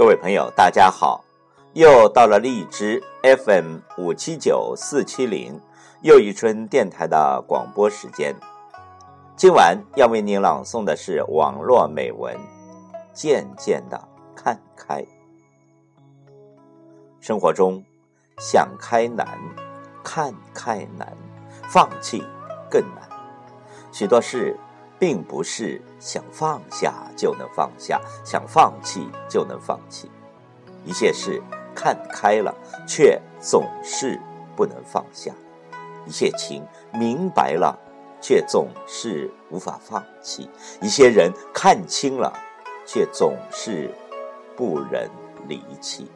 [0.00, 1.22] 各位朋友，大家好！
[1.74, 5.60] 又到了荔枝 FM 五七九四七零
[6.00, 8.34] 又一春电台的广播时间。
[9.36, 12.34] 今晚要为您朗诵的是网络美文
[13.12, 15.02] 《渐渐的看开》。
[17.20, 17.84] 生活中，
[18.38, 19.38] 想开难，
[20.02, 21.14] 看开难，
[21.68, 22.24] 放弃
[22.70, 23.06] 更难。
[23.92, 24.58] 许多事。
[25.00, 30.08] 并不是想放下就能放下，想放弃就能放弃。
[30.84, 31.42] 一些事
[31.74, 32.54] 看开了，
[32.86, 34.20] 却总是
[34.54, 35.32] 不能放下；
[36.06, 36.62] 一些情
[36.92, 37.76] 明白了，
[38.20, 40.46] 却总是无法放弃；
[40.82, 42.32] 一些人看清了，
[42.86, 43.90] 却总是
[44.54, 45.10] 不忍
[45.48, 46.06] 离弃。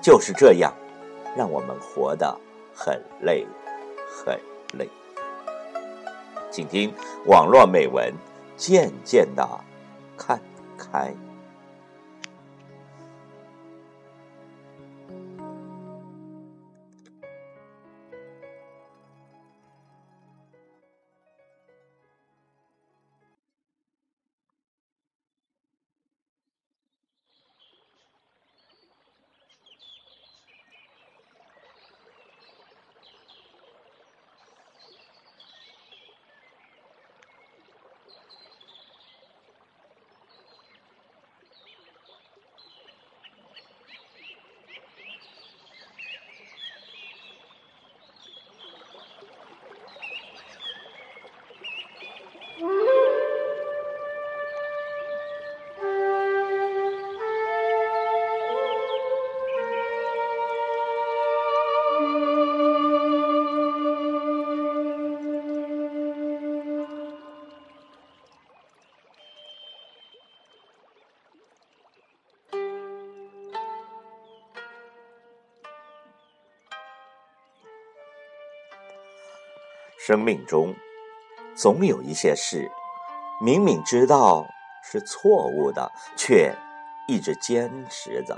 [0.00, 0.72] 就是这样，
[1.36, 2.38] 让我们活得
[2.72, 3.44] 很累，
[4.06, 4.38] 很
[4.78, 4.88] 累。
[6.52, 6.92] 请听
[7.24, 8.12] 网络美文，
[8.56, 9.48] 渐渐的
[10.16, 10.38] 看
[10.78, 11.12] 开。
[80.04, 80.74] 生命中，
[81.54, 82.68] 总有一些事，
[83.40, 84.44] 明明知道
[84.82, 86.52] 是错误的，却
[87.06, 88.34] 一直坚持着；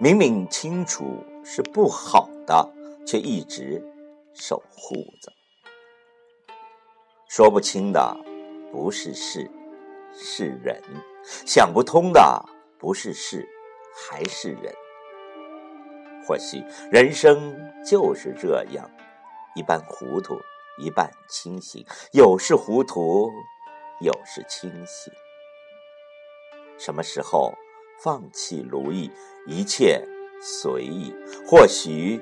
[0.00, 2.68] 明明清楚是不好的，
[3.06, 3.80] 却一直
[4.34, 5.32] 守护着。
[7.28, 8.16] 说不清的
[8.72, 9.48] 不是事，
[10.12, 10.76] 是人；
[11.46, 12.44] 想不通的
[12.76, 13.48] 不是事，
[13.94, 14.74] 还是人。
[16.26, 17.54] 或许人生
[17.84, 18.90] 就是这样，
[19.54, 20.36] 一般糊涂。
[20.76, 23.30] 一半清醒，有时糊涂，
[24.00, 25.12] 有时清醒。
[26.78, 27.54] 什么时候
[28.02, 29.10] 放弃如意，
[29.46, 30.04] 一切
[30.42, 31.14] 随意，
[31.46, 32.20] 或许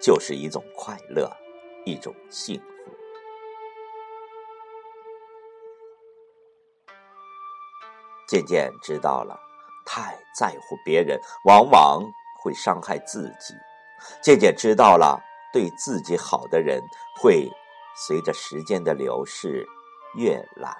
[0.00, 1.30] 就是一种快乐，
[1.84, 2.66] 一种幸福。
[8.26, 9.38] 渐渐知道了，
[9.84, 12.02] 太在乎别人，往往
[12.42, 13.54] 会伤害自己；
[14.22, 15.20] 渐渐知道了，
[15.52, 16.80] 对自己好的人
[17.20, 17.50] 会。
[18.06, 19.66] 随着时间的流逝，
[20.16, 20.74] 越来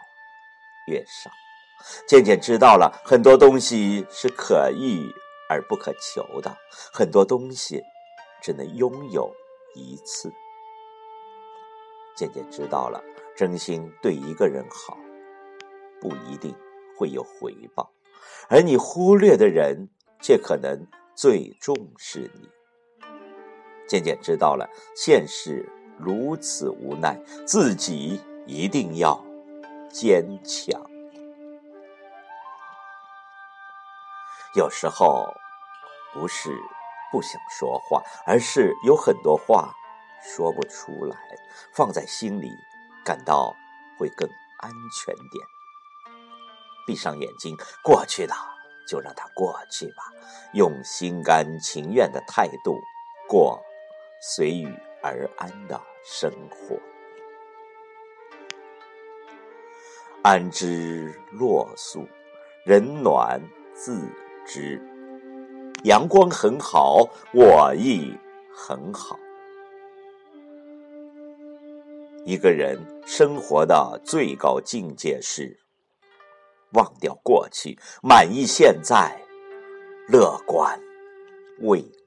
[0.87, 1.31] 越少，
[2.09, 5.07] 渐渐知道了很多东西是可遇
[5.49, 6.57] 而不可求的，
[6.93, 7.83] 很多东西
[8.41, 9.31] 只能拥有
[9.75, 10.33] 一次。
[12.17, 13.03] 渐渐知道了，
[13.37, 14.97] 真心对一个人好，
[16.01, 16.55] 不一定
[16.97, 17.93] 会有回报，
[18.49, 19.89] 而你忽略的人，
[20.23, 22.49] 却可能最重视你。
[23.87, 25.69] 渐渐知道了，现实。
[26.01, 29.23] 如此无奈，自己一定要
[29.91, 30.81] 坚强。
[34.57, 35.33] 有时候
[36.13, 36.51] 不是
[37.13, 39.73] 不想说话，而是有很多话
[40.23, 41.17] 说不出来，
[41.73, 42.51] 放在心里，
[43.05, 43.55] 感到
[43.99, 45.47] 会更安全点。
[46.87, 48.35] 闭上眼睛，过去的
[48.89, 50.03] 就让它过去吧，
[50.53, 52.81] 用心甘情愿的态度
[53.29, 53.63] 过
[54.21, 54.69] 随遇
[55.01, 55.81] 而安的。
[56.03, 56.79] 生活，
[60.23, 62.09] 安之若素，
[62.65, 63.41] 人暖
[63.75, 64.01] 自
[64.47, 64.81] 知。
[65.85, 68.17] 阳光很好，我亦
[68.55, 69.19] 很好。
[72.25, 75.59] 一个人生活的最高境界是
[76.73, 79.21] 忘掉过去，满意现在，
[80.09, 80.81] 乐观
[81.61, 82.00] 未来。